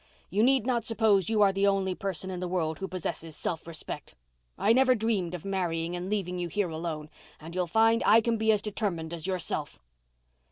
[0.31, 3.67] You need not suppose you are the only person in the world who possesses self
[3.67, 4.15] respect.
[4.57, 7.11] I never dreamed of marrying and leaving you here alone.
[7.39, 9.77] And you'll find I can be as determined as yourself."